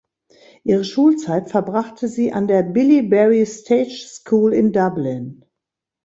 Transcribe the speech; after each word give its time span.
Ihre 0.63 0.83
Schulzeit 0.83 1.51
verbrachte 1.51 2.07
sie 2.07 2.33
an 2.33 2.47
der 2.47 2.63
Billie 2.63 3.03
Barry 3.03 3.45
Stage 3.45 4.03
School 4.07 4.51
in 4.51 4.73
Dublin. 4.73 5.45